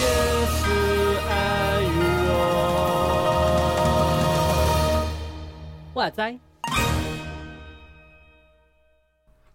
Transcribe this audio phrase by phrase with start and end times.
[0.00, 0.06] 也
[0.46, 0.62] 是
[1.28, 1.32] 爱
[1.96, 2.02] 我。
[5.94, 6.38] 哇塞！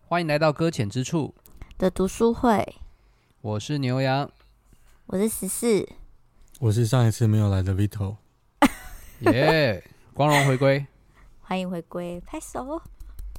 [0.08, 1.36] 欢迎来到搁浅之处
[1.78, 2.76] 的读书会，
[3.42, 4.32] 我是牛羊，
[5.06, 5.88] 我是十四，
[6.60, 8.18] 我是上一次没有来的 Vito，
[9.20, 9.84] 耶！
[10.20, 10.86] 光荣回归，
[11.40, 12.82] 欢迎回归，拍手，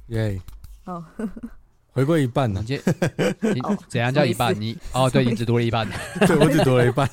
[0.07, 0.41] 耶！
[0.85, 1.05] 哦，
[1.93, 2.65] 回归一半呢？
[2.67, 2.73] 你
[3.53, 4.59] 你怎样叫一半？
[4.59, 5.87] 你哦，对你只读了一半，
[6.25, 7.07] 对我只读了一半，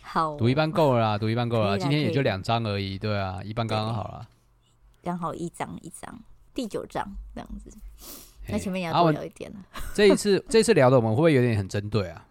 [0.00, 4.26] 好，读一半够了啦，读一半够了，今天也就两张而已，对啊，一半刚刚好了，
[5.02, 6.18] 刚好一张一张，
[6.54, 7.70] 第九章这样子，
[8.48, 9.58] 那前面也要多聊一点了。
[9.92, 12.26] 这一次这一次聊的我们会不会有点很针对啊？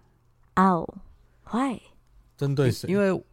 [0.55, 0.95] 哦，
[1.43, 1.79] 会，
[2.35, 2.89] 针对谁？
[2.89, 3.23] 因为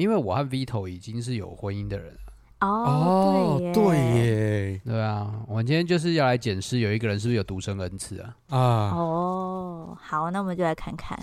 [0.00, 2.20] 因为我和 Vito 已经是有婚姻的人了。
[2.66, 8.36] 哦，对耶，对耶，对啊，我们今天就是要来检视有一个人是不是有独生恩赐啊？
[8.48, 8.58] 啊，
[8.94, 11.18] 哦，好，那我们就来看看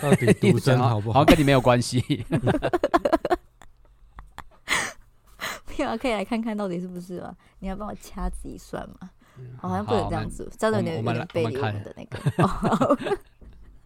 [0.00, 1.20] 到底独生 好不好？
[1.20, 2.24] 好像跟你没有关系。
[5.76, 7.34] 没有，可以来看看到底是不是吗？
[7.58, 9.10] 你要帮我掐指一算吗？
[9.60, 12.18] 好像不能这样子，这样有点有点背离我们的那个。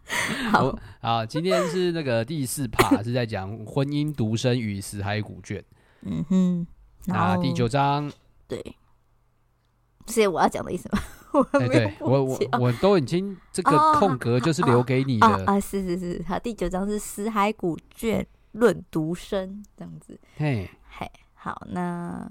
[0.51, 5.63] 好，好，今天是那个第四 part， 是在讲婚姻独生与死海古卷。
[6.01, 6.67] 嗯哼。
[7.05, 8.11] 那，第九章，
[8.47, 8.75] 对，
[10.07, 10.99] 是我要讲的意思吗？
[11.31, 22.29] 我没有、欸、我我我都已经这个空格就是留给你的啊，是是是，好，第九章是死海古卷论独生这样子，嘿，嘿，好，那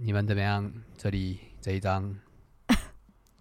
[0.00, 0.70] 你们怎么样？
[0.96, 2.14] 这里这一章，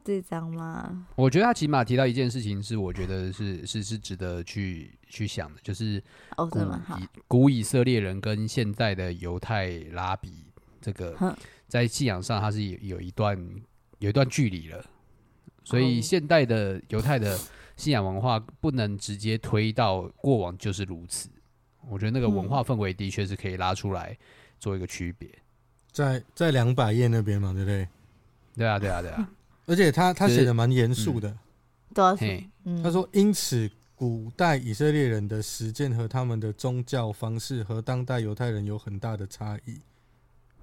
[0.07, 1.05] 这张吗？
[1.17, 6.01] 我觉得他起码提到一件事情，是我觉得是是是值得去去想的，就是
[6.49, 6.61] 古
[6.97, 10.45] 以古以色列人跟现在的犹太拉比。
[10.79, 11.35] 这个
[11.67, 13.37] 在信仰上，它是有有一段
[13.99, 14.85] 有一段距离了，
[15.65, 17.37] 所以现代的犹太的
[17.75, 21.27] 信仰文化不能直接推到过往就是如此。
[21.89, 24.17] 我觉得那个文化氛围的确是可以拉出来
[24.57, 25.29] 做一个区别，
[25.91, 27.89] 在在两百页那边嘛，对不对？
[28.55, 29.29] 对啊，对啊，对啊。
[29.67, 31.37] 而且他他写的蛮严肃的，
[31.93, 32.49] 对，
[32.81, 39.79] 他说，因此古代以色列人的实践和他们的宗教方式和当代犹太人有很大的差异。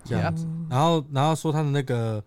[0.07, 2.23] 这样子，然后，然后说他的那个，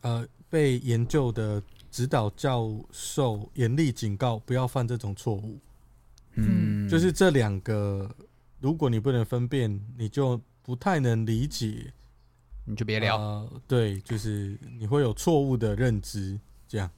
[0.00, 5.56] 呃，被研究的指导教授严厉警告，不要犯这种错误。
[6.34, 8.12] 嗯，就是这两个，
[8.58, 11.92] 如果你不能分辨，你就不太能理解，
[12.66, 13.16] 你就别聊。
[13.16, 16.38] 呃，对，就是你会有错误的认知，
[16.68, 16.90] 这样。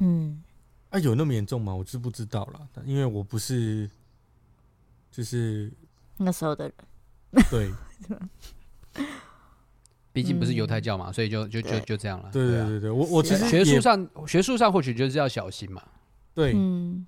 [0.00, 0.42] 嗯，
[0.90, 1.74] 啊，有那么严重吗？
[1.74, 3.88] 我知不知道啦，因为我不是，
[5.10, 5.72] 就是
[6.18, 6.74] 那时候的人。
[7.50, 7.72] 对。
[10.14, 12.28] 毕竟不是犹太教嘛，嗯、所以就就就就这样了。
[12.30, 15.82] 对对对对，我我其实学术上学术上或许就是要小心嘛。
[16.34, 17.06] 对，嗯，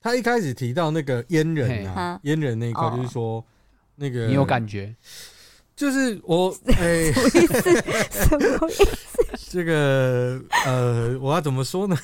[0.00, 3.44] 他一开始提到那个阉人啊，阉人那一块，就是说、哦、
[3.96, 4.96] 那个你有感觉，
[5.80, 7.62] 就是我 哎，什么意思？
[8.28, 9.50] 什么意思？
[9.50, 11.96] 这个呃，我要怎么说呢？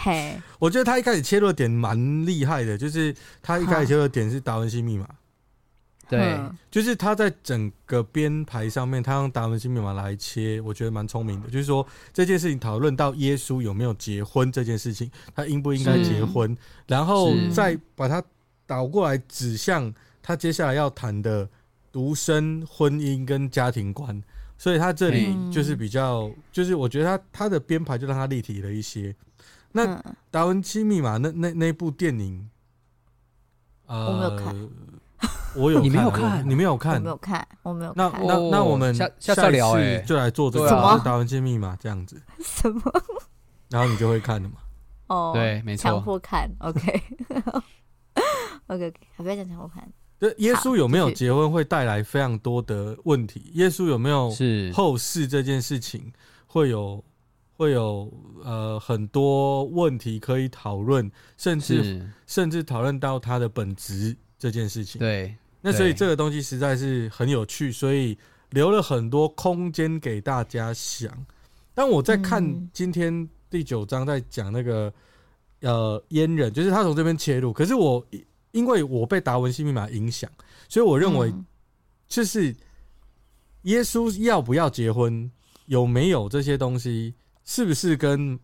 [0.00, 5.06] 嘿， 我觉得他一开始切入点蛮厉害的，就是他一开始切入点是达文西密码。
[6.08, 6.38] 对，
[6.70, 11.50] 就是他在整个编排上面，他用达文西密码来切，我觉得蛮聪明的。
[11.50, 16.56] 就是说这件事情讨论到耶稣有没有结婚这件事情，他应不应该结婚，
[16.86, 18.22] 然后再把它
[18.66, 19.92] 倒过来指向
[20.22, 21.46] 他接下来要谈的
[21.92, 24.20] 独生婚姻跟家庭观。
[24.58, 29.14] 所以他这里就是比较，就是我觉得他他的编排就让他立体了一些。
[29.72, 32.48] 那达文西密码那那那部电影，
[33.86, 34.68] 呃，我没有看。
[35.54, 37.92] 我有，你没有看，你没有看，我没有看，我没有。
[37.96, 40.68] 那那那我们下下次聊哎，就来做这个
[41.04, 42.22] 达文西密码这样子。
[42.40, 42.80] 什么？
[43.68, 44.56] 然后你就会看了嘛？
[45.08, 45.82] 哦，对，没错。
[45.90, 47.42] 强迫看，OK，OK，OK，
[49.16, 49.92] 不要讲强迫看。
[50.22, 53.50] 对，耶稣有没有结婚会带来非常多的问题？
[53.54, 56.12] 耶稣有没有是后世这件事情
[56.46, 57.02] 会有
[57.56, 58.08] 会有
[58.44, 64.16] 呃很多问题可以讨论，甚至甚至讨论到他的本质。
[64.38, 68.18] 这件事情，对，那所以这个东西实在是很有趣，所以
[68.50, 71.12] 留了很多空间给大家想。
[71.72, 74.92] 但我在看今天第九章在讲那个
[75.60, 78.04] 呃阉人，就是他从这边切入，可是我
[78.52, 80.30] 因为我被达文西密码影响，
[80.68, 81.34] 所以我认为
[82.06, 82.54] 就是
[83.62, 85.30] 耶稣要不要结婚，
[85.66, 87.14] 有没有这些东西，
[87.44, 88.38] 是不是跟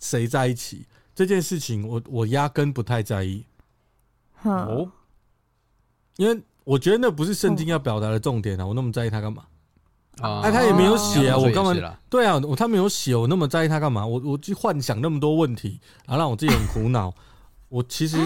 [0.00, 3.44] 谁在一起这件事情我，我我压根不太在意。
[4.42, 4.92] 哦。
[6.16, 8.64] 因为我觉得那不是圣经要表达的重点啊！
[8.64, 9.44] 我那么在意他干嘛？
[10.22, 11.98] 啊，他也没有写啊，我干嘛？
[12.08, 14.06] 对啊，我他没有写，我那么在意他干嘛？
[14.06, 17.12] 我我去幻想那么多问题，然后让我自己很苦恼。
[17.68, 18.16] 我其实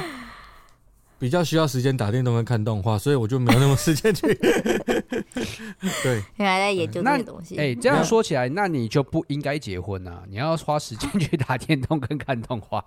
[1.20, 4.26] 比较需要时间打电动跟看动画，所以我就没有那么时间去。
[6.02, 7.58] 对，原来在研究这个东西。
[7.58, 10.24] 哎，这样说起来，那你就不应该结婚啊！
[10.30, 12.82] 你要花时间去打电动跟看动画。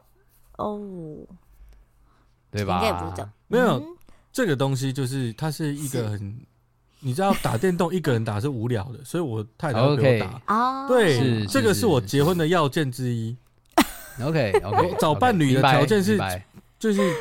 [0.58, 0.82] 哦，
[2.50, 2.82] 对吧？
[3.48, 3.82] 没有。
[4.32, 6.36] 这个东西就是它是一个很，
[7.02, 10.88] 你知道打电动一个人打是无聊的， 所以我太太会陪我打。
[10.88, 13.38] 对，这个是我结婚的要件之一。
[14.24, 16.20] OK OK，找伴侣的条件是，
[16.80, 17.14] 就是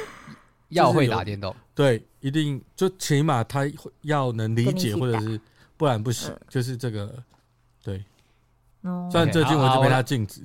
[0.73, 1.55] 要会打电动。
[1.75, 3.63] 对，一定就起码他
[4.03, 5.41] 要能理解，或者是
[5.77, 7.23] 不然不行，就是这个
[7.83, 8.05] 对。
[9.13, 10.45] 虽然最近我就被他禁止，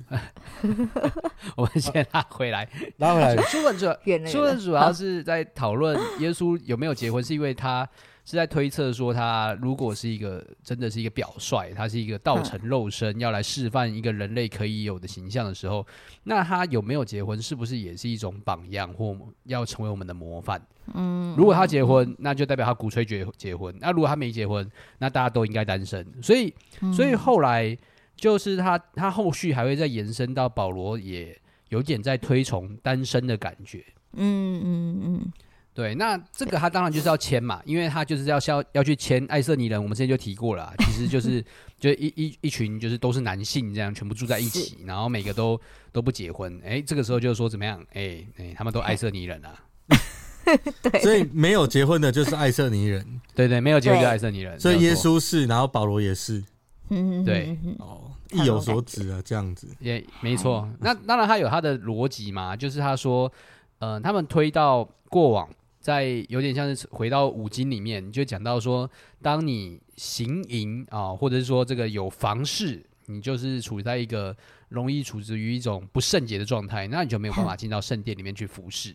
[1.56, 3.36] 我们先拉回来，拉回来。
[3.50, 3.92] 书本主要，
[4.30, 7.88] 书本主要是在讨论耶稣有没有结婚，是因为他
[8.28, 15.86] 是在推测说，他如果是一个真的是一个表率，他是一个道成肉身，要来示范一个人类可以有的形象的时候，
[16.24, 20.60] 那他有没有结婚，是不是也是一种榜样，或要成为我们的模范？
[20.92, 26.06] 嗯，如果他结婚，那就代表他鼓吹结结婚；那如果他没结婚，那大家都应该单身。
[26.22, 26.52] 所以，
[26.92, 27.76] 所以后来。
[28.20, 33.84] 就是他，他后续还会再延伸到保罗，也有点在推崇单身的感觉。
[34.14, 35.32] 嗯嗯嗯，
[35.78, 35.94] 对。
[35.94, 39.80] 那这个他当然就是要签嘛，因为他就是要要要去签爱瑟尼人。
[39.80, 41.44] 我们之前就提过了，其实就是
[41.78, 45.60] 就一一一群就是都是男性这样全部住在一起，然后每个都
[45.92, 46.60] 都不结婚。
[46.64, 47.80] 哎，这个时候就是说怎么样？
[47.92, 49.54] 哎哎，他们都爱瑟尼人啊。
[50.82, 53.20] 对，所以没有结婚的就是爱瑟尼人。
[53.36, 54.58] 对对，没有结婚就爱瑟尼人。
[54.58, 56.42] 所以耶稣是，然后保罗也是。
[56.88, 57.56] 嗯，对。
[57.78, 58.10] 哦。
[58.30, 60.68] 意有所指啊，这样子也没错。
[60.80, 63.32] 那当然，他有他的逻辑嘛，就是他说，
[63.78, 65.48] 呃，他们推到过往，
[65.88, 68.90] 在有点像是回到五经里面，就讲到说，
[69.22, 74.36] 当你行淫啊，或者是说这个有房事，你就是处在一个
[74.68, 78.94] 容易处置于一种不圣洁的状态，那你就没有办法进到圣殿里面去服侍。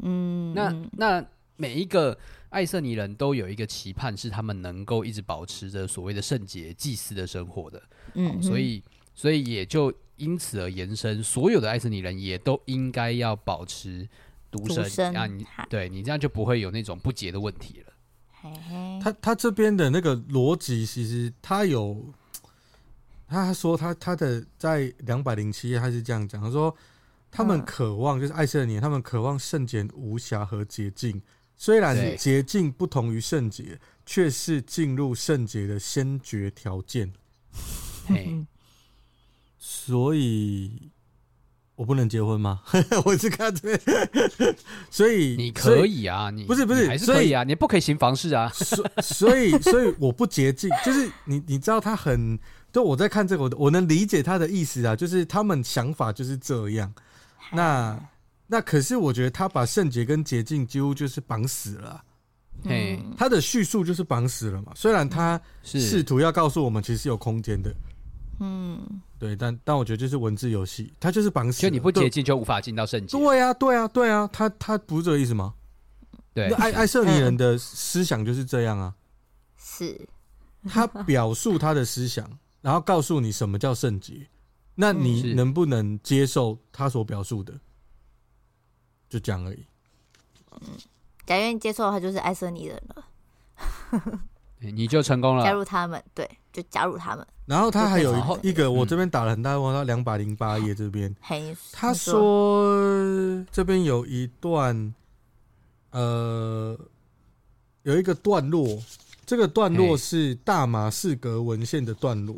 [0.00, 1.24] 嗯，那那
[1.56, 2.18] 每一个
[2.48, 7.80] 爱色尼人都有一个期盼，是他们能够一直保持着所谓的圣洁祭司的生活的。
[8.14, 8.82] 嗯，所以，
[9.14, 14.08] 所以也就因此而延伸，所有的爱色尼人也都应该要保持
[14.52, 17.92] 独身，啊，你对你这样就不会有那种不洁的问题了。
[18.42, 22.12] 嘿嘿，他他这边的那个逻辑，其实他有，
[23.26, 26.76] 他说他他的在两百零七页他是这样讲，他说
[27.30, 31.22] 他们渴望就是爱色尼人，他们渴望圣洁无瑕和洁净，
[31.56, 37.10] 虽然洁净不同于圣洁，却是进入圣洁的先决条件。
[38.06, 38.44] 嘿，
[39.56, 40.90] 所以
[41.74, 42.60] 我不能结婚吗？
[43.04, 43.80] 我是看这边，
[44.90, 48.48] 所以你可以啊，你不是不是还是可以啊，你不可以行房事啊。
[48.54, 52.38] 所所以所以我不洁净，就是你你知道他很，
[52.72, 56.92] 就我在看这个，我我能理解他的意思啊，就是他们想法就是这样。
[57.52, 57.98] 那
[58.46, 62.02] 那可是我觉得他把圣洁跟洁净几乎就是绑死了。
[62.64, 64.72] 嘿，他的叙述就是绑死了嘛。
[64.76, 67.74] 虽然他试图要告诉我们，其实是有空间的。
[68.44, 71.62] 嗯，对，但但我觉得就是文字游戏，他就是绑死。
[71.62, 73.16] 就你不接近就无法进到圣洁。
[73.16, 75.54] 对呀，对呀，对呀，他他不是这个意思吗？
[76.34, 78.92] 对，爱爱色尼人的思想就是这样啊。
[79.56, 80.08] 是，
[80.68, 82.28] 他表述他的思想，
[82.60, 84.26] 然后告诉你什么叫圣洁，
[84.74, 87.54] 那你能不能接受他所表述的？
[89.08, 89.64] 就这样而已。
[90.50, 90.60] 嗯，
[91.24, 93.04] 假如你接受的话，就是爱色尼人了。
[94.58, 97.26] 你就成功了，加入他们，对，就加入他们。
[97.46, 101.14] 然后他还有一一个，我这边打了很大问号，两百零八页这边，
[101.72, 104.94] 他说这边有一段，
[105.90, 106.78] 呃，
[107.82, 108.80] 有一个段落，
[109.26, 112.36] 这个段落是大马士革文献的段落，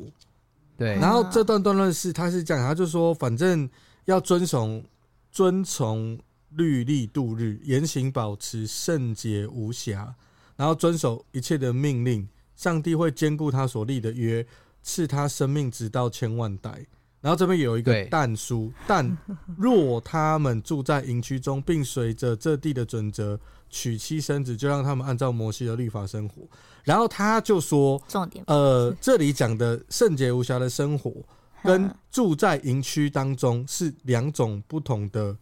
[0.79, 0.95] 对。
[0.95, 3.69] 然后这段段落是他是这样，他就说，反正
[4.07, 4.83] 要遵从
[5.31, 6.19] 遵从
[6.51, 10.15] 律例度日，言行保持圣洁无瑕。
[10.57, 14.47] 然后遵守一切的命令，上帝会坚固他所立的约，
[14.83, 16.87] 赐他生命直到千万代。
[17.21, 19.17] 然后这边有一个但书， 但
[19.57, 26.43] 若他们住在营区中，并随着这地的准则娶妻生子，就让他们按照摩西的律法生活。
[26.83, 31.11] 然后他就说，重点，呃，这里讲的圣洁无瑕的生活，
[31.65, 35.35] 跟住在营区当中是两种不同的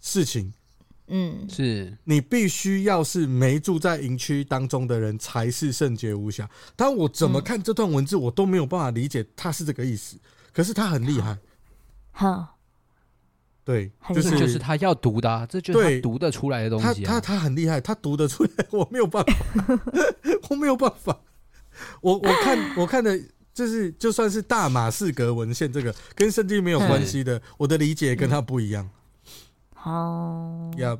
[0.00, 0.52] 事情。
[1.10, 6.48] 嗯，是你必须要是没住在营区当中的人才是圣洁无瑕。
[6.76, 10.16] 但我怎么看这段文字，我都没有办法理解他是这个意思。
[10.52, 11.38] 可是他很厉害，
[12.10, 12.58] 好，
[13.64, 17.04] 对，就是就是他要读的，这就是他读得出来的东西。
[17.04, 19.78] 他他他很厉害，他读得出来，我没有办法，
[20.50, 21.20] 我没有办法。
[22.00, 23.18] 我我看我看的，
[23.54, 28.90] 就是就算是大马士革文献，这个跟圣经没有关系的，我的理解跟他不一样。
[29.80, 30.70] 好。
[30.76, 30.96] 呀，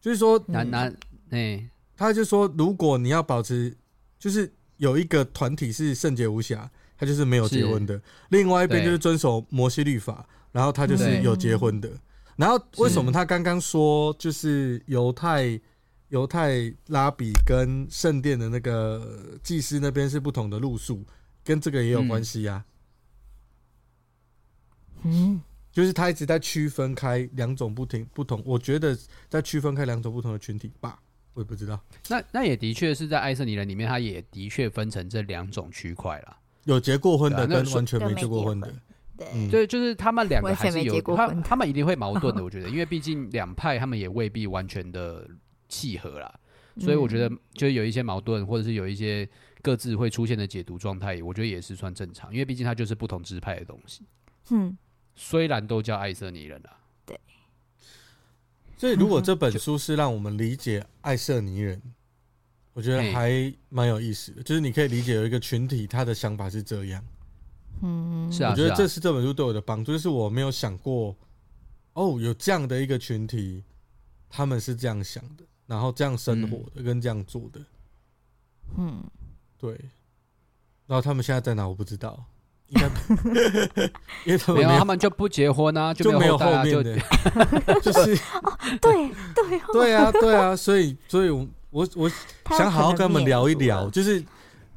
[0.00, 0.96] 就是说，男男
[1.30, 3.76] 哎，他就说，如果你要保持，
[4.18, 11.90] 就是有一个团体是圣洁无瑕，他就是没有结婚的；另外一边就是遵守摩西律法，然后他就是有结婚的。
[12.36, 15.60] 然后为什么他刚刚说就是犹太？
[16.10, 21.04] 犹太拉比跟圣殿的那个祭司那边是不同的路数，
[21.42, 22.64] 跟这个也有关系呀。
[25.02, 25.42] 嗯，
[25.76, 28.96] 就是他一直在区分开两种不停不同，我觉得
[29.28, 30.98] 在区分开两种不同的群体吧，
[31.34, 31.78] 我也不知道。
[32.08, 38.74] 那那也的确是在爱色尼人里面，他也的确分成这两种区块了，有结过婚的跟完全没结过婚的。
[39.18, 45.28] 对，对，就是他们两个还是有他他们一定会矛盾的， 我觉得，因为毕竟两派他们也未必完全的。
[45.68, 46.32] 契合啦，
[46.78, 49.28] 所以我觉得就有一些矛盾，或者是有一些
[49.62, 54.04] 各自会出现的解读状态，我觉得也是算正常，因为毕竟它就是不同支派的东西。
[54.50, 54.78] 嗯，
[55.16, 56.70] 虽然都叫爱色尼人啊，
[57.04, 57.18] 对。
[58.76, 61.82] 所以如果这本书是让我们理解爱色尼人，
[62.72, 67.04] 我觉得还蛮有意思的，就是你可以理解有一个群体，他的想法是这样。
[67.82, 71.16] 嗯，是啊，我觉得这是这本书对我的帮助，就是我没有想过，
[71.94, 73.64] 哦，有这样的一个群体，
[74.28, 75.44] 他们是这样想的。
[75.66, 77.60] 然后这样生活的，跟这样做的，
[78.78, 79.02] 嗯，
[79.58, 79.72] 对。
[80.86, 81.66] 然后他们现在在哪？
[81.66, 82.24] 我不知道，
[82.68, 82.86] 应该，
[84.26, 86.98] 因为他们没有，他们就不结婚啊，就没有后面的，
[87.80, 88.16] 就是
[88.80, 92.08] 对对对啊，对啊，所以，所以我我我
[92.50, 94.20] 想好好跟他们聊一聊，就是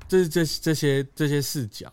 [0.08, 1.92] 就是这这些这些视角，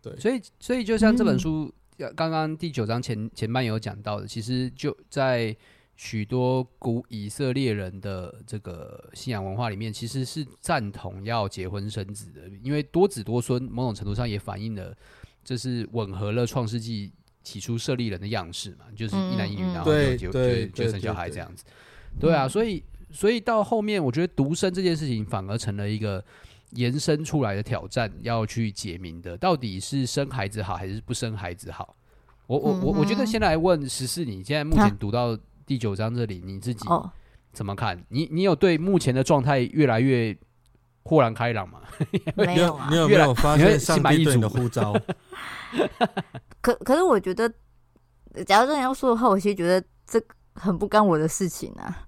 [0.00, 0.18] 对。
[0.18, 1.72] 所以，所以就像这本书
[2.14, 5.56] 刚刚第九章前前半有讲到的，其实就在。
[5.96, 14.94] 许多古以色列人的这个信仰文化里面，其实是赞同要结婚生子的，因为多子多孙，某种程度上也反映了
[15.42, 17.10] 这是吻合了创世纪
[17.42, 21.64] 起初设立人的样式嘛，就是一男一女，然后就就就就生小孩这样子。
[22.20, 26.22] 对啊，所以所以到后面，我觉得独生这件事情反而成了一个
[26.72, 31.96] 延伸出来的挑战，要去解明的，到底是生孩子好还是不生孩子好？
[32.48, 35.34] 我我我我觉得先来问十四，你现在目前读到。
[35.66, 36.86] 第九章这里你自己
[37.52, 38.02] 怎么看？
[38.08, 40.36] 你你有对目前的状态越来越
[41.02, 41.80] 豁然开朗吗？
[42.36, 44.94] 没有啊，你有没有发现上帝对你的呼召？
[46.62, 47.48] 可可是我觉得，
[48.46, 50.22] 假如这样要说的话，我其实觉得这
[50.54, 52.06] 很不干我的事情啊。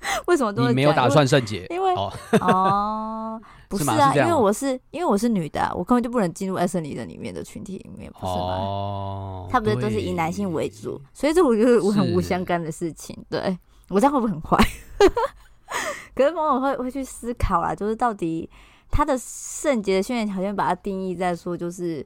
[0.26, 1.66] 为什么都你没有打算圣洁？
[1.70, 8.54] 因为哦， 哦，不是啊，是因为我是因为我是女的，啊，我根本就不能进入艾森尼的里面的群体里面，不是吗？
[8.56, 13.16] 哦，他不是都是以男性为主，所以这我觉得我很无相干的事情。
[13.28, 14.56] 对，我这样会不会很坏？
[16.14, 18.48] 可是往往会会去思考啦，就是到底
[18.90, 22.04] 他的圣洁的训练条件把它定义在说，就是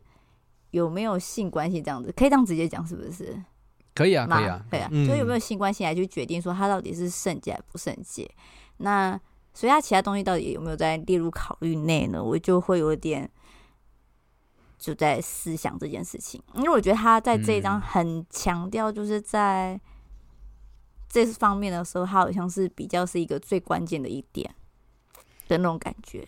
[0.70, 3.40] 有没有性关系这样子，可以这样直接讲，是不是？
[3.94, 8.28] 可以啊，可以啊，可以啊，所以有没有性关系来去决定说他到底是圣洁还不圣洁？
[8.78, 9.18] 那
[9.52, 12.22] 所以他其他东西到底有没有在列入考虑内呢？
[12.22, 13.30] 我就会有点
[14.76, 19.80] 就在思想这件事情，因为我觉得他在这一章很强调，就是在
[21.08, 24.52] 这方面的时候，他好像是比较是一个最关键的一点
[25.46, 26.26] 的那种感觉。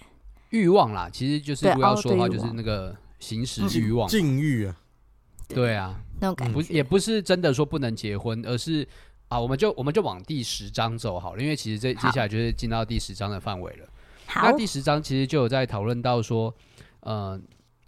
[0.51, 4.77] 欲望啦，其实就是不要说的话，就是那个行使欲望、禁欲啊。
[5.49, 8.87] 对啊，那种感觉不也不是真的说不能结婚，而是
[9.29, 13.87] 啊，我们就我们就往第十章走好了，因为其实这接下来就是进到第十章的范围了。
[14.27, 16.53] 好，那第十章其实就有在讨论到说，
[17.01, 17.41] 呃，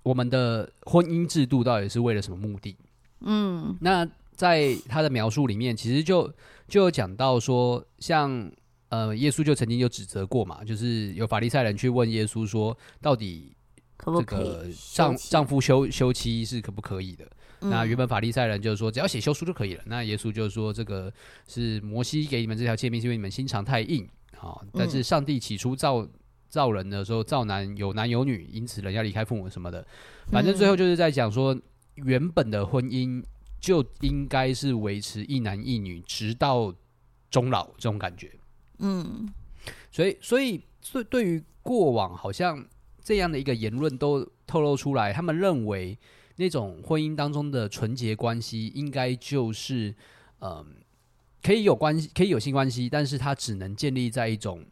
[0.03, 2.77] 我们的婚姻制度到底是为了什么目的？
[3.21, 6.33] 嗯，那在他的描述里面，其实就
[6.69, 8.51] 就有讲到说，像
[8.89, 13.53] 呃，耶稣就曾经就指责过嘛，就是有法利赛人去问耶稣说，到底
[13.99, 17.27] 这个丈丈夫休休妻是可不可以的？
[17.61, 19.83] 那原本法利赛人就是说，只要写休书就可以了。
[19.87, 21.13] 那耶稣就是说，这个
[21.47, 24.09] 是摩西给你们这条诫命，是因为你们心肠太硬。
[24.37, 26.07] 好，但是上帝起初造
[26.49, 29.85] 造人的时候，造男有男有女，因此人要离开父母什么的。
[30.31, 31.59] 反正最后就是在讲说，
[31.97, 33.21] 原本的婚姻
[33.61, 36.73] 就应该是维持一男一女，直到
[37.31, 38.31] 终老这种感觉。
[38.79, 39.29] 嗯，
[39.91, 40.63] 所以所以
[40.93, 42.65] 对对于过往好像
[43.03, 45.99] 这样的一个言论都透露出来，他们认为。
[46.39, 49.91] 那种婚姻当中的纯洁关系，应该就是，
[50.39, 50.67] 嗯、呃，
[51.43, 54.65] 可以有关系，可以有性关系，但是它只能建立在一种，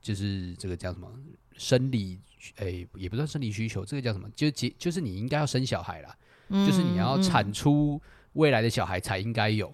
[0.00, 1.08] 就是这个叫什么
[1.56, 2.18] 生理，
[2.56, 4.28] 诶、欸，也不算生理需求，这个叫什么？
[4.34, 6.16] 就结，就是你应该要生小孩啦。
[6.48, 9.72] 嗯、就是你要产出未来的小孩才应该有，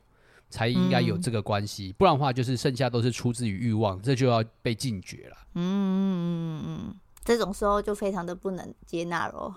[0.51, 5.37] 才应该有这个关系，嗯、不然的话就是剩下都是出自于欲望，这就要被禁绝了。
[5.55, 9.55] 嗯嗯嗯嗯，这种时候就非常的不能接纳喽。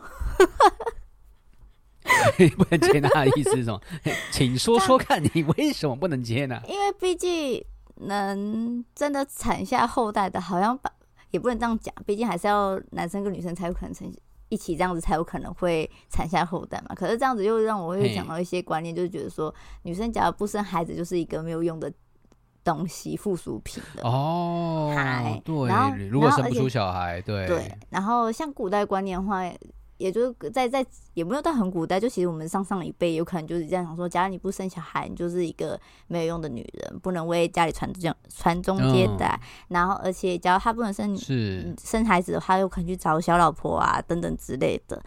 [2.58, 3.82] 不能接纳的意思是什么？
[4.32, 6.62] 请说说看你为什么不能接纳？
[6.68, 7.64] 因为毕竟
[7.96, 10.92] 能真的产下后代的，好像把
[11.32, 14.12] 也不能这样讲，毕竟还是要男生跟女生才有可能成
[14.50, 16.96] 一起这样子，才有可能会产下后代嘛。
[16.96, 19.54] 可是这样子又让我会想到一些观念，就是觉得说，
[19.84, 21.92] 女生假如不生孩子，就是一个没有用的
[22.64, 24.94] 东西，附属品的哦。
[24.96, 29.44] 嗨，对，然后如果生不出小孩，对对，然后像古代观念的话。
[30.02, 39.40] 也就是在在也没有到很古代，就其实我们上上一辈有可能就是这样想说，假如你不生小孩，你就是一个没有用的女人，不能为家里传宗传宗接代。
[39.42, 45.02] 嗯、然后，而且假如他不能生是生孩子的话，有可能去找小老婆啊等等之类的，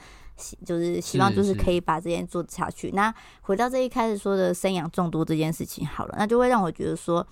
[0.64, 2.90] 就是希望就是可以把这件做下去。
[2.92, 7.26] 那回到这一开始说的生养众多这件事情好了，那就会让我觉得说，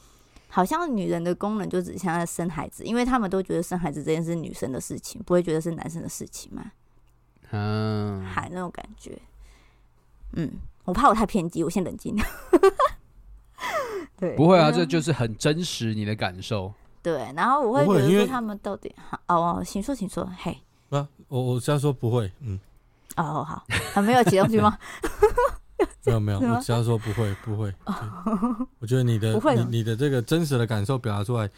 [0.49, 6.73] 好像女人的功能就只像在生孩子，因为他们都觉得生孩子这件事是女生的事情，不会觉得是男生的事情嘛。
[7.53, 9.17] 嗯，海那种感觉，
[10.33, 10.51] 嗯，
[10.85, 12.17] 我怕我太偏激，我先冷静。
[14.19, 16.73] 对，不会啊，这就是很真实你的感受。
[17.03, 18.95] 对，然后我会觉得说他们到底，
[19.27, 20.57] 哦，请说，请说，嘿，
[20.91, 22.59] 啊，我我这样说不会，嗯，
[23.17, 24.79] 哦，好，还没有起东西吗？
[26.05, 27.73] 没有没有，我这样说不会不会。
[28.79, 31.49] 我觉得你的 你你的这个真实的感受表达出来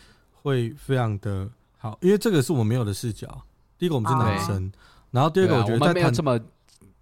[0.43, 1.49] 会非常的
[1.79, 3.43] 好，因为这个是我们没有的视角。
[3.79, 4.73] 第一个，我们是男生。
[5.15, 6.37] 然后第二个，我觉得他、啊、没有这么，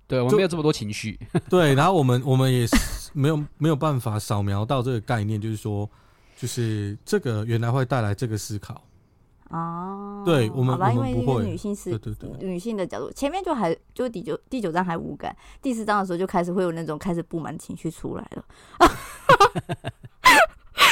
[0.07, 1.19] 对我们没有这么多情绪。
[1.49, 2.77] 对，然后我们我们也是
[3.15, 5.89] 没有没有办法扫描到这个概念，就是说，
[6.37, 8.85] 就是这个原来会带来这个思考。
[9.49, 11.45] 哦，对我们，吧我们不会。
[11.45, 18.45] 女性是，对对对，女性的角度，前面就还就第九第九章还无感，第四章的时候就开始会有那种开始不满情绪出来了。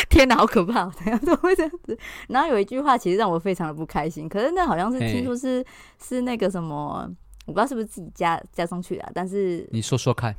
[0.09, 0.88] 天哪，好可怕！
[0.90, 1.97] 怎样怎么会这样子？
[2.28, 5.64] 然后有一句话其实让我非常的不开心，可是那好像是听说是
[6.02, 7.09] 是那个什么，
[7.47, 10.34] 我不知道是不是自己加加上去的，但是你说说看。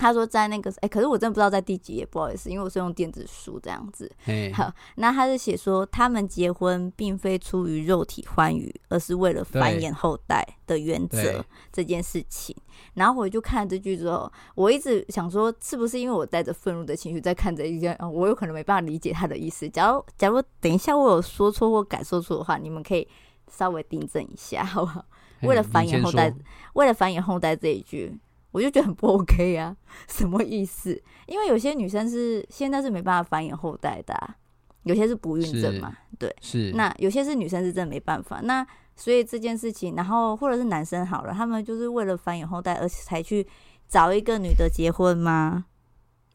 [0.00, 4.10] 他说在那个哎、欸，可是我真的不知道在第几页，不好意思，因为我是用电子书这样子。
[4.24, 12.56] 嘿好，那他是写说他们结婚并非出于肉体欢愉，而是为了繁衍后代的原则这件事情。
[12.94, 19.68] 然后我就看了这句之后，我一直想说，是不是因为我带着愤怒的情绪在看这一件，我有可能没办法理解他的意思。
[19.68, 23.06] 假如假如等一下我有说错或感受错的话，你们可以
[23.48, 25.04] 稍微订正一下，好不好？
[25.42, 26.34] 为了繁衍后代，
[26.72, 28.18] 为了繁衍后代这一句。
[28.52, 29.76] 我就觉得很不 OK 啊，
[30.08, 31.00] 什么意思？
[31.26, 34.36] 因为有些女生是现在是没办法繁衍后代的啊，
[34.82, 36.72] 有些是不孕症嘛，对，是。
[36.74, 43.46] 那有些是女生是真的没办法，那所以这件事情，然后或者是男生好了，他们就是为了繁衍后代而才去
[43.88, 45.66] 找一个女的结婚吗？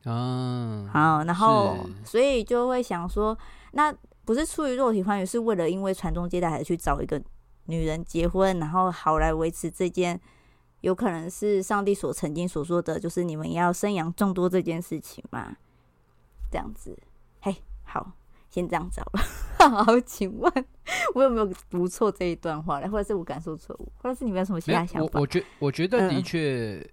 [0.06, 3.38] 嗯，好，然后所以就会想说，
[3.74, 7.22] 那不是出于肉体欢愉，是为了因为传宗接代，还是去找一个
[7.66, 10.20] 女人结婚，然后好来维持这件。
[10.82, 15.58] 有可能是上帝所曾经所说的，就是你们要生养众多这件事情嘛？
[16.52, 16.96] 这样子，
[17.42, 18.12] 嘿，好，
[18.52, 19.22] 先这样子好了。
[19.84, 20.66] 好，请问
[21.16, 22.88] 我有没有读错这一段话呢？
[22.88, 25.10] 或者是我感受错误，或者是你们有什么其他想法？
[25.16, 26.88] 我我觉我觉得的确，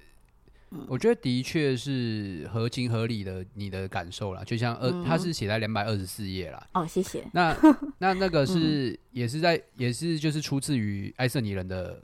[0.70, 4.42] 嗯、我觉得的确是合情合理的，你的感受啦。
[4.42, 6.66] 就像二，他是写在两百二十四页啦。
[6.72, 7.28] 哦，谢谢。
[7.34, 7.54] 那
[7.98, 12.02] 那那个是、嗯、也是在也是就是出自于爱瑟尼人的。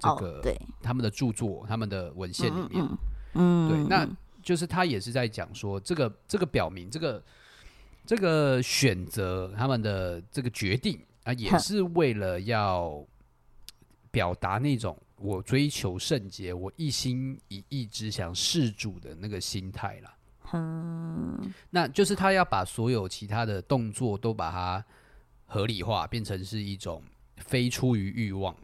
[0.00, 2.98] 这个、哦、对他们的著作、他们的文献里面，嗯，
[3.34, 4.08] 嗯对，那
[4.42, 7.22] 就是他也是在讲说，这个这个表明，这个
[8.06, 13.06] 这个选择他们的这个决定啊，也是为了要
[14.10, 20.16] 表达那种我追求圣洁、我一心一意只想事主的那个心态啦。
[20.52, 24.84] 嗯，那就是他要把所有其他的动作都把它
[25.46, 27.02] 合理化，变成是一种
[27.36, 28.56] 非出于欲望。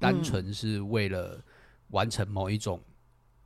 [0.00, 1.42] 单纯是为了
[1.88, 2.80] 完成某一种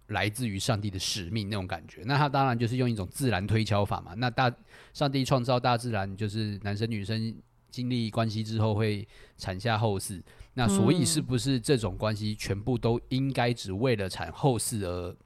[0.08, 4.14] 来自于上帝的使命那种感觉，那他当然就是用一种自然推敲法嘛。
[4.14, 4.52] 那大
[4.92, 7.34] 上帝创造大自然，就是男生女生
[7.70, 9.06] 经历关系之后会
[9.38, 10.22] 产下后世。
[10.54, 15.16] 那所以是不是这种关系全部都应该只为了产后世而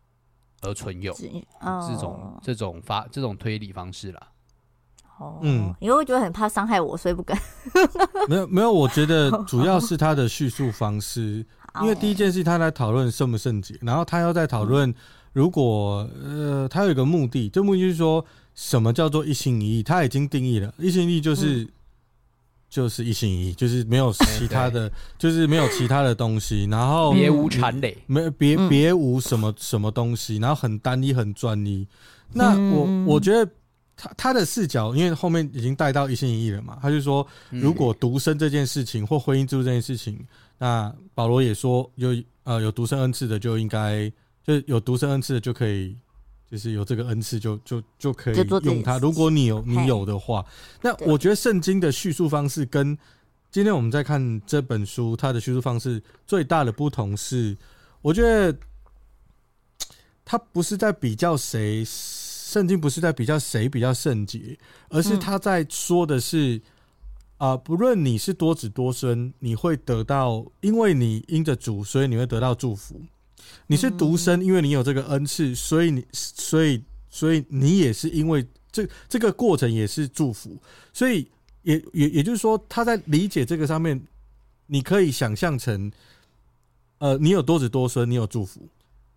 [0.61, 1.13] 而存有？
[1.13, 4.33] 这种这种发这种推理方式啦。
[5.19, 7.39] 哦，嗯，因为我觉得很怕伤害我，所以不敢。
[8.29, 11.45] 没有没有，我觉得 主要是他的叙述方式。
[11.83, 14.95] 因为第一件事他在讨论圣不圣洁，然后他又在讨论，
[15.35, 18.25] 如果呃，他有一个目的，这目的就是说
[18.55, 21.69] 什么叫做一心一意，他已经定义了，一心一意就是
[22.71, 31.87] 就是一心一意，就是没有其他的， 就是没有其他的东西，然后别无缠累，没别别无什么什么东西，然后很单一很专一。
[32.33, 33.47] 那我我觉得
[33.97, 40.25] 他他的视角，因为后面已经带到一心一意了嘛，他就说，如果独身这件事情或婚姻制度这件事情，
[40.59, 42.11] 那保罗也说有
[42.45, 44.09] 呃有独身恩赐的就应该
[44.45, 45.97] 就是有独身恩赐的就可以。
[46.49, 48.99] 就是有这个恩赐，就就就可以用它。
[48.99, 50.47] 如果你有你有的话，
[50.81, 52.97] 那我觉得圣经的叙述方式跟
[53.51, 57.57] 今天我们在看这本书，它的叙述方式最大的不同是，
[58.01, 58.57] 我觉得
[60.25, 61.85] 他不是在比较谁，
[62.57, 66.59] 圣经不是在比较谁比较圣洁，而是他在说的是
[67.37, 72.99] 啊，不论你是多子多孙，你会得到，因为你因着主，所以你会得到祝福。
[73.67, 78.43] 你是独生，因为你有这个恩赐，所以你，所以，所以你也是因为
[78.73, 80.57] 这这个过程也是祝福，
[80.95, 84.03] 所以也也也就是说，他在理解这个上面，
[84.67, 85.93] 你可以想象成，
[87.01, 88.67] 呃，你有多子多孙，你有祝福，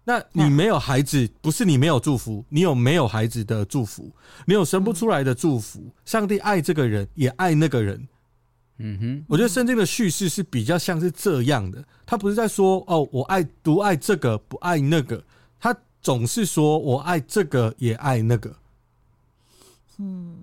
[0.10, 4.12] 那你没有孩子，不是你没有祝福，你有没有孩子的祝福，
[4.48, 8.08] 你有生不出来的祝福，上帝爱这个人，也爱那个人。
[8.80, 15.24] 嗯哼，我觉得圣经的叙事是比较像是这样的，他不是在说哦，我爱独爱这个不爱那个，
[15.60, 18.56] 他总是说我爱这个也爱那个，
[20.00, 20.38] 嗯，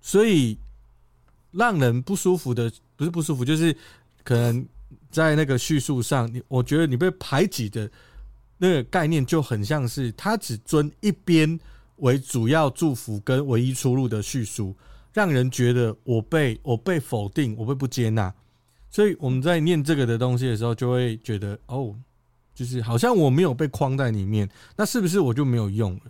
[0.00, 0.56] 所以
[1.50, 3.76] 让人不舒服的不是不舒服，就是
[4.22, 4.64] 可能
[5.10, 7.90] 在那个叙述上，你我觉得你被排挤的
[8.58, 11.58] 那个概念就很像是他只尊一边
[11.96, 14.76] 为主要祝福跟唯一出路的叙述。
[15.14, 18.32] 让人觉得我被我被否定，我被不接纳，
[18.88, 21.92] 所以我们在念这个的东西的时候，就会觉得哦，
[22.54, 26.02] 就是好像我没有被框在里面，那是不是我就没有用了？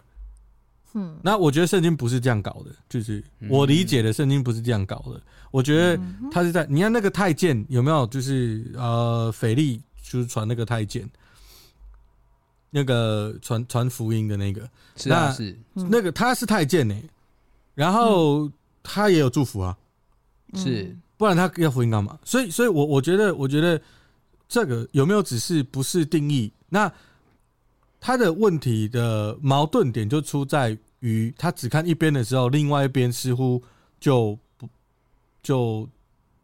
[0.95, 5.23] 嗯，那我觉得圣经不是这样搞的，就是我理解的圣经不是这样搞的。
[5.51, 5.99] 我觉得
[6.31, 8.07] 他是在你看那个太监有没有？
[8.09, 11.09] 就是呃，腓力就是传那个太监，
[12.71, 16.95] 那个传传福音的那个，是啊，是那个他是太监呢，
[17.75, 18.51] 然后。
[18.91, 19.77] 他也有祝福啊，
[20.55, 22.19] 是，不然他要福音干嘛？
[22.25, 23.79] 所以，所以我我觉得，我觉得
[24.49, 26.51] 这个有没有只是不是定义？
[26.71, 26.91] 那
[28.01, 33.63] 他的问题的矛盾点就出在于，他只看一边的时候，另外一边似乎
[34.01, 34.67] 就不
[35.43, 35.87] 就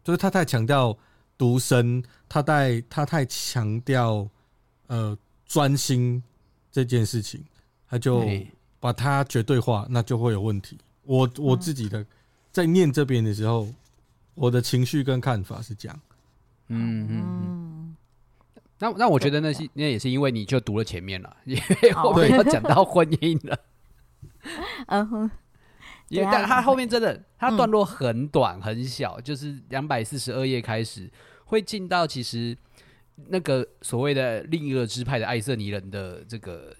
[0.02, 0.94] 就是他太强调
[1.38, 4.28] 独身，他太他太强调
[4.88, 6.22] 呃专心
[6.70, 7.44] 这件事情，
[7.88, 8.24] 他就
[8.80, 10.78] 把它绝对化，那就会有问题。
[11.02, 12.04] 我我自己的。
[12.52, 13.66] 在念这边的时候，
[14.35, 16.00] 我的情绪跟看法是这样。
[16.68, 17.96] 嗯嗯嗯。
[18.78, 23.59] 那那我觉得那是那也是因为你就读了前面了， 因为后面要讲到婚姻了。
[24.87, 25.30] 嗯哼。
[26.09, 31.11] 因为但他后面真的，他段落很短很小，就是两百四十二页开始
[31.46, 32.57] 会进到其实
[33.29, 36.74] 那个所谓的另一个支派的爱瑟尼人的这个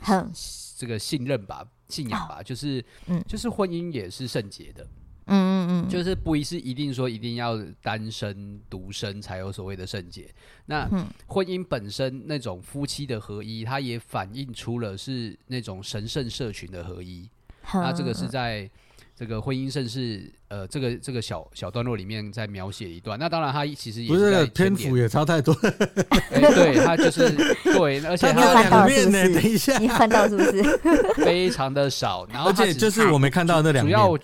[0.77, 4.85] 这个信任吧、信仰吧，就是嗯就是婚姻也是圣洁的。
[5.27, 10.29] 嗯嗯嗯，就是不一是一定说一定要单身独身才有所谓的圣洁。
[10.67, 10.89] 那
[11.27, 17.29] 婚姻本身那种夫妻的合一，它也反映出了是那种神圣社群的合一。
[17.73, 18.71] 那这个是在。
[19.17, 23.17] 这个婚姻盛世，呃，这个这个小小段落里面在描写一段。
[23.17, 25.53] 那当然，他其实也不是篇幅也差太多。
[25.53, 27.31] 欸、对他就是
[27.63, 29.35] 对，而且他翻到是不是？
[29.35, 30.63] 等一下，你翻到是不是？
[31.25, 32.27] 非常的少。
[32.33, 33.87] 然后，而且就是我没看到那两。
[33.87, 34.19] 主要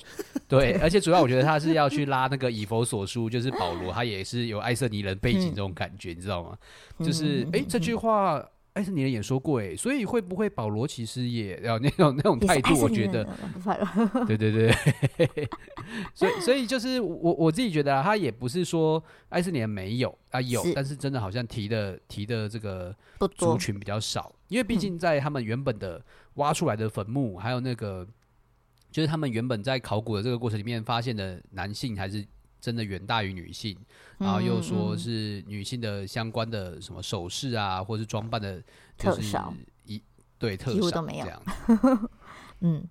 [0.49, 6.57] 对，而且主要我觉得他是要去拉那个以弗所书，就是保罗，他也是有爱色尼人背景这种感觉，嗯、你知道吗？
[6.99, 8.45] 就是哎、欸，这句话。
[8.73, 12.79] 爱色尼人也说过哎，所以会不会保罗其实也要那种 那种态度？
[12.81, 13.25] 我觉得，
[14.27, 14.71] 对对对，
[16.15, 22.95] 所以所以就是我我自己觉得啊，他也不是说爱色尼人没有啊有，但是真的好像提的提的这个
[23.37, 26.01] 族群比较少，因为毕竟在他们原本的
[26.35, 28.07] 挖出来的坟墓，还有那个
[28.91, 32.25] 就是他们原本在考古的这个过程里面发现的男性还是。
[32.61, 33.77] 真的远大于女性，
[34.19, 38.63] 然后又说是女性的相关的什么首饰啊，或是装扮的，
[38.99, 39.37] 就是
[39.85, 40.01] 一
[40.39, 41.25] 对特少都没有。
[41.25, 41.43] 这样。
[42.61, 42.87] 嗯，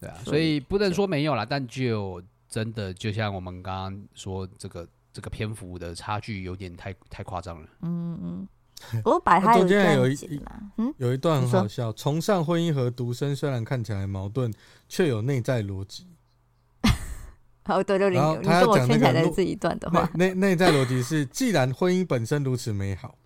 [0.00, 7.68] 对啊，所以不能说没有啦，但就真的就像我们刚刚说，这个这个篇幅的差距有点太太夸张了。
[7.82, 8.48] 嗯嗯，
[9.04, 10.16] 我把它中间有一
[10.78, 10.92] 嗯？
[10.96, 14.50] 有一段很好笑，崇尚婚姻和独身虽然看起来矛盾，
[14.88, 16.06] 却有内在逻辑。
[17.64, 23.16] 好， 对，就你你跟我圈起来的这一段的话，内内在逻辑是：既然婚姻本身如此美好，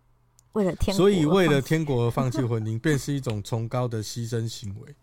[0.52, 4.94] 为了天，所以为了天国而放弃婚姻，便是一种崇高的牺牲行为。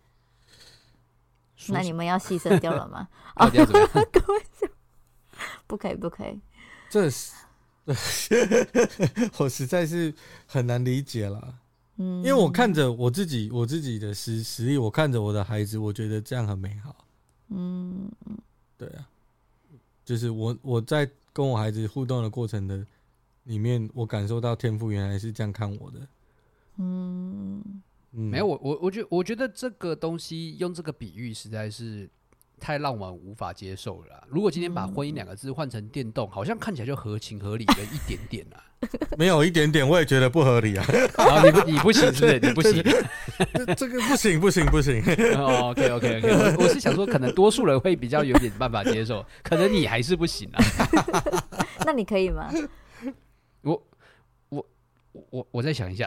[1.68, 3.08] 那你们要牺牲掉了吗？
[3.34, 4.40] 啊，各位，
[5.66, 6.38] 不可以，不可以。
[6.90, 7.32] 这是，
[9.38, 10.14] 我实在是
[10.46, 11.54] 很难理解了。
[11.96, 16.94] 嗯，因为我看着我自己，我自己的实实力，我看着我的孩子，我觉得这样很美好。
[17.48, 18.10] 嗯，
[18.78, 19.08] 对啊，
[20.04, 22.84] 就是我我在跟我孩子互动的过程的
[23.44, 26.08] 里面，我感受到天赋原来是这样看我的。
[26.76, 32.08] 嗯，嗯，没有，我我我觉我觉得这个东西用这个比喻实在是。
[32.60, 34.24] 太让我无法接受了。
[34.28, 38.62] 如果今天把婚姻两个字换成电动，好像看起来就合情合理了一点点啊。
[39.16, 40.84] 没有一点点，我也觉得不合理啊。
[41.16, 42.38] 啊，你不你不行，是不是？
[42.40, 42.82] 你不行，
[43.76, 45.02] 这个不行，不行，不行。
[45.34, 50.62] 哦，OK OK OK，我我是想说，可能多数人会比较有点办法接受，可能你还是不行啊。
[51.86, 52.50] 那你可以吗？
[53.62, 53.82] 我
[54.50, 54.66] 我
[55.30, 56.06] 我我再想一下。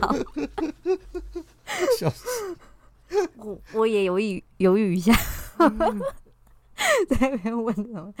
[0.00, 0.14] 好。
[1.98, 2.56] 笑死。
[3.36, 5.12] 我我也犹豫犹豫一下，
[7.08, 8.12] 在那边问什么？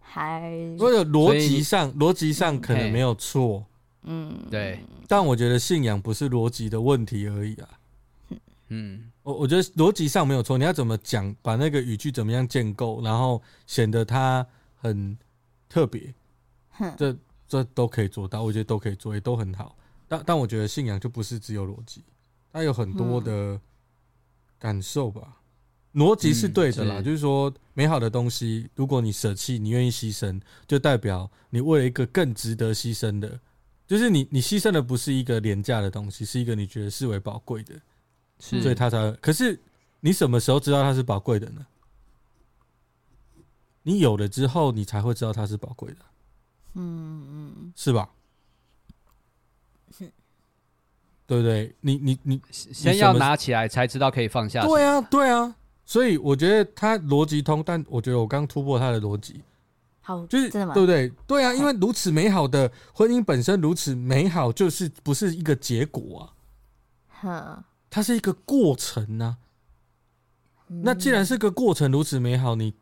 [0.00, 3.66] 还所以逻辑上逻辑上可能没有错，
[4.04, 4.80] 嗯，对。
[5.08, 7.68] 但我觉得信仰不是逻辑的问题而已啊。
[8.68, 15.16] 嗯，我我觉得逻辑上没有错，你要怎么讲，把那个语句怎么样建构，然后显得它很
[15.68, 16.14] 特别，
[16.96, 17.16] 这
[17.48, 19.76] 这都可以做到，我觉得都可以做，也都很好。
[20.08, 22.02] 但但我觉得信仰就不是只有逻辑，
[22.52, 23.58] 它有很多的。
[24.58, 25.36] 感受吧，
[25.96, 27.00] 逻辑是对的啦。
[27.00, 33.40] 嗯、就是说，美好的东西，如果你舍弃，你愿意牺牲，就代表你为了一个更值得牺牲的，
[33.86, 37.74] 就是你你牺牲的不是一个廉价的东西，是一个你觉得视为宝贵的，
[38.38, 39.10] 所以他才。
[39.20, 39.58] 可是
[40.00, 41.66] 你什么时候知道它是宝贵的呢？
[43.82, 45.98] 你有了之后，你才会知道它是宝贵的。
[46.74, 48.10] 嗯嗯，是吧？
[51.26, 51.74] 对不对？
[51.80, 54.64] 你你你先要拿起来才知道可以放下。
[54.64, 55.56] 对啊，对啊。
[55.86, 59.40] 所以我觉得他逻辑通，但我觉得我刚突破他的逻辑。
[60.00, 60.74] 好，就是真的吗？
[60.74, 61.08] 对不对？
[61.26, 67.22] 对啊，因为如此美好的婚姻本身如此美好，就是不是一个结果啊。
[67.22, 69.38] 呵，它是一个过程啊。
[70.68, 72.74] 那既然是个过程如此美好，你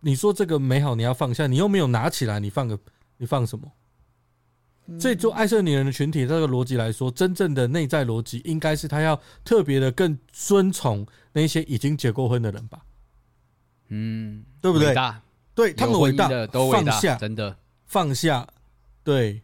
[0.00, 2.78] 你说这个美好你要放下，你又没有拿起来，你放个
[3.16, 3.72] 你放什么？
[5.00, 12.84] 所以，做爱色女人的群体这个逻辑来说，真正的内在逻辑应该是他要特别的更尊崇那些已经结过婚的人吧？
[13.88, 14.94] 嗯，对不对？
[15.54, 18.46] 对，他们伟大，都放下，真的放下，
[19.02, 19.40] 对，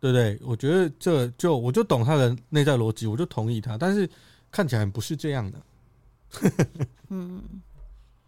[0.00, 3.78] 对对，我觉得这就我就懂他的内在逻辑，我就同意他。
[3.78, 4.08] 但是
[4.50, 5.62] 看起来不是这样的。
[7.08, 7.42] 嗯，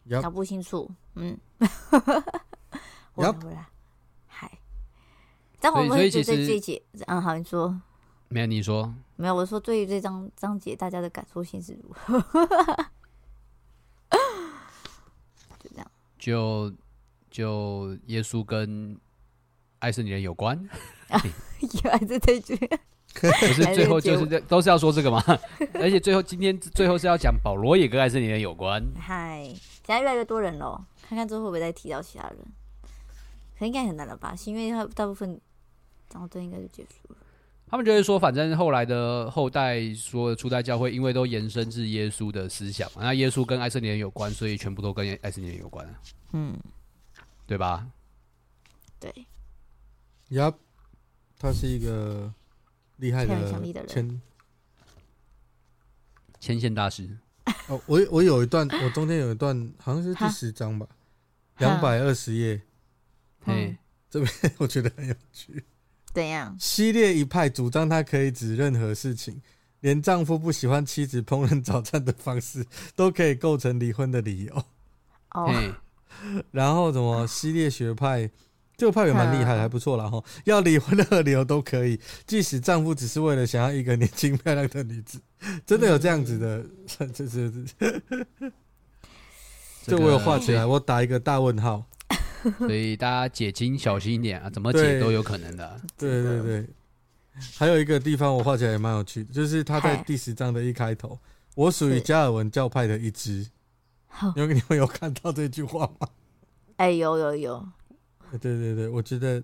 [0.22, 0.90] 搞不清楚。
[1.14, 1.36] 嗯，
[3.16, 3.32] 要
[5.62, 7.80] 但我们会觉得这一节，嗯，好，你说，
[8.26, 12.18] 没有，你说，没有，我说对于这张章节，大家的感受性是如何？
[15.60, 16.72] 就这样，就
[17.30, 18.98] 就耶稣跟
[19.78, 20.58] 爱色尼人有关，
[21.84, 22.56] 原来是这句，
[23.14, 25.22] 不是最后就是这都是要说这个吗？
[25.78, 28.84] 而且最后今天最后是要讲保罗也跟爱色尼人有关。
[28.98, 29.44] 嗨，
[29.86, 32.38] 现在越来越多人了，看看之后会不会再提到其他人？
[33.56, 34.34] 可应该很难了吧？
[34.34, 35.40] 是因为他大部分。
[36.12, 37.16] 然后这应该就结束了。
[37.68, 45.94] 他们就会说，反正后来的后代说初代教会，因为都延伸至耶稣的思想，那耶稣跟爱色尼人有关，所以全部都跟爱色尼人有关。
[46.32, 46.54] 嗯，
[47.46, 47.86] 对吧？
[49.00, 49.26] 对。
[50.28, 50.52] 呀，
[51.38, 52.30] 他是一个
[52.98, 54.20] 厉害的牵
[56.40, 57.08] 牵线大师。
[57.68, 60.86] 哦，我我有一段，我中间有一段，好像是第十章吧，
[61.56, 62.60] 两百二十页。
[63.40, 63.74] 嘿，
[64.10, 65.64] 这边 我觉得很有趣。
[66.12, 66.56] 怎样？
[66.58, 69.40] 西列一派主张他可以指任何事情，
[69.80, 74.64] 连丈夫不喜欢妻子烹饪早餐的方式都可以构成离婚的理由。
[75.30, 75.50] 哦，
[76.52, 77.26] 然后什么？
[77.26, 78.30] 西列学派
[78.76, 80.22] 这个派也蛮厉害的，还不错啦哈。
[80.44, 85.20] 要离婚的理由都可以，即使丈夫只是为了想要一个年轻漂亮的女子，
[85.64, 86.64] 真的有这样子的？
[87.12, 88.50] 这这这，
[89.86, 91.84] 这我有画起来，我打一个大问号。
[92.58, 95.80] 所以大家解经小心一点啊，怎么解都有可能的。
[95.96, 96.66] 对对对，
[97.56, 101.18] 还有一个地方我画起来也蛮有趣的，就是他在第十章的一开头，
[101.54, 103.46] 我属于加尔文教派的一支。
[104.36, 106.06] 因为你们有看到这句话吗？
[106.76, 107.68] 哎，有有有。
[108.32, 109.42] 对对对，我觉得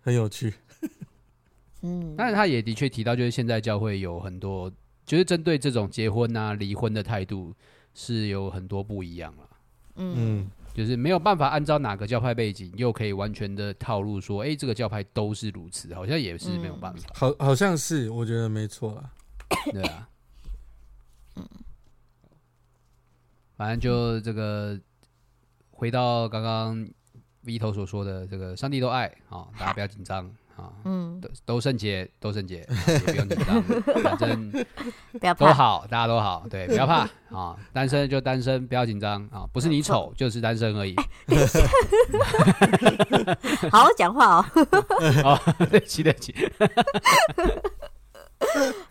[0.00, 0.54] 很有趣。
[1.82, 4.72] 嗯，但是他也的确提到，就是现在教会有很多，
[5.04, 7.54] 就是针对这种结婚啊、离婚的态度
[7.92, 9.48] 是有很多不一样了。
[9.96, 10.50] 嗯。
[10.74, 17.08] 就是没有办法按照哪个教派背景，又可以完全的套路说，哎、欸，这个教派都是如此，好像也是没有办法。
[17.10, 19.14] 嗯、好，好像是，我觉得没错啊。
[19.72, 20.08] 对啊，
[21.36, 21.48] 嗯，
[23.56, 24.78] 反正就这个
[25.70, 26.88] 回到刚刚
[27.42, 30.28] V 头所说的这个，上帝都爱啊，大家不要紧张。
[30.56, 33.60] 啊，嗯，都都圣洁，都圣洁， 也不用紧张，
[34.02, 34.50] 反正
[35.18, 40.94] 不要怕，都好，大家都好，对，不要怕啊，单身就单身，不要紧张啊，不是你丑，就是单身而已。
[43.70, 44.42] 好好讲话哦。
[45.22, 45.36] 好，
[45.66, 46.34] 对不起，对不起。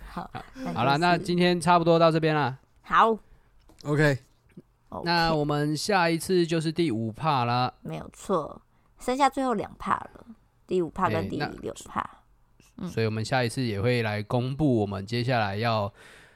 [0.09, 0.29] 好，
[0.73, 2.57] 好了，那今天差不多到这边了。
[2.81, 3.17] 好
[3.85, 4.17] ，OK，
[5.05, 8.61] 那我们下一次就是第五帕啦，没有错，
[8.99, 10.09] 剩下最后两帕了。
[10.73, 12.01] 第五趴跟第六趴，
[12.77, 15.93] 欸，所以我们下一次也会来公布我们接下来要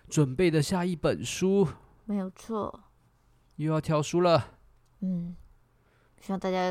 [0.07, 1.67] 准备的下一本书。
[2.05, 2.83] 没有错，
[3.55, 4.51] 又要挑书了。
[4.99, 5.35] 嗯，
[6.21, 6.69] 希望大家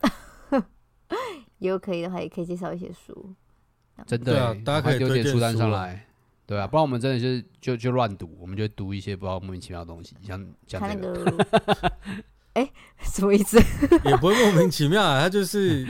[1.56, 3.34] 如果可以的话，也可以介绍一些书。
[4.06, 5.94] 真的，啊，大家可以丢点书单上来。
[5.94, 6.00] 啊
[6.44, 11.46] 对啊，不然我们真的就是就就乱读，我们就读一些不知道莫名其妙的东西，像像那个，
[12.52, 13.58] 哎、 欸，什么意思？
[14.04, 15.86] 也不会莫名其妙啊，他就是。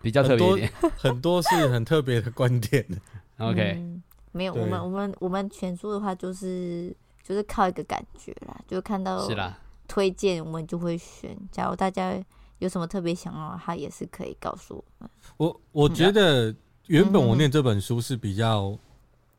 [0.00, 2.86] 比较特别一点，很多是很特别的观点。
[3.38, 11.36] OK，、嗯、没有，我们我们我们选书的话，就是就是靠一个感觉啦，就看到是啦，推荐我们就会选。
[11.50, 12.14] 假如大家
[12.58, 15.10] 有什么特别想要，他也是可以告诉我们。
[15.36, 16.54] 我我觉得
[16.86, 18.76] 原本我念这本书是比较，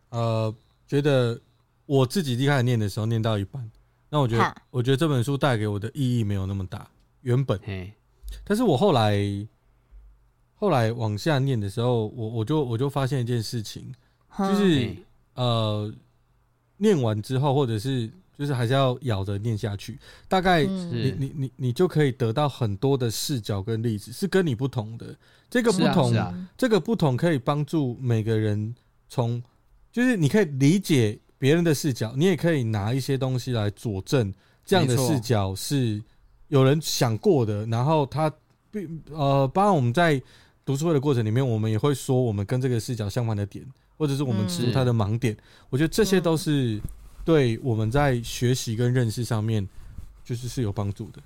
[0.09, 0.53] 呃，
[0.87, 1.39] 觉得
[1.85, 3.69] 我自己一开始念的时候念到一半，
[4.09, 6.87] 那我觉得我觉得这本书带给我的意义没有那么大。
[7.21, 7.59] 原本，
[8.43, 9.17] 但是我后来。
[10.59, 13.89] 后来往下念的时候，我我就我就发现一件事情，
[14.37, 14.93] 就是
[15.35, 15.89] 呃，
[16.75, 25.15] 念完之后，或者是就是还是要咬着念下去，大概你你你你就可以得到很多的视角跟例子，是跟你不同的。
[25.49, 26.13] 这个不同，
[26.57, 28.75] 这个不同可以帮助每个人
[29.07, 29.41] 从，
[29.93, 34.33] 就是你可以理解别人的视角，你也可以拿一些东西来佐证
[34.65, 36.03] 这样的视角是
[36.49, 38.29] 有人想过的，然后他
[38.69, 40.21] 并呃帮我们在。
[40.69, 43.65] 读书会的过程里面，我们也会说我们跟这个视角相反的点，
[43.97, 45.35] 或者是我们指出他的盲点。
[45.71, 46.79] 我觉得这些都是
[47.25, 49.67] 对我们在学习跟认识上面，
[50.23, 51.19] 就是是有帮助的。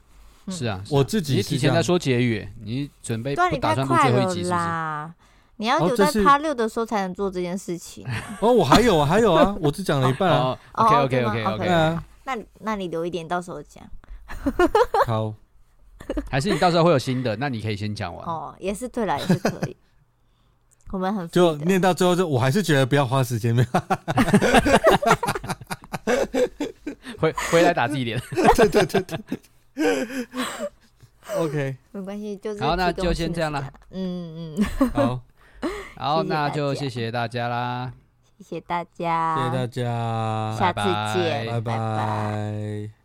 [0.49, 5.13] 是啊，我自己提前在说结语，你准备不打算录最后一集啦？
[5.58, 8.08] 你要留在趴六的时候才能做这件事情。
[8.39, 10.58] 哦，我还有啊，还有啊，我只讲了一半啊。
[10.71, 11.67] OK，OK，OK，OK。
[12.23, 13.84] 那那你留一点，到时候讲。
[15.06, 15.34] 好。
[16.30, 18.26] 还是你到时候会有新的，那你可以先讲完。
[18.26, 19.76] 哦，也是对了，也是可以。
[20.92, 23.56] 我们很就念到最后，就我还是觉得不要花时间。
[27.18, 28.22] 回回来打自己脸。
[28.56, 29.20] 对对对对。
[31.36, 33.74] OK，没关系，就是好，那就先这样了。
[33.92, 34.89] 嗯嗯。
[34.94, 35.20] 好，
[35.96, 37.92] 好，那就谢谢大家啦。
[38.38, 43.03] 谢谢大家，谢谢大家，下次见，拜拜。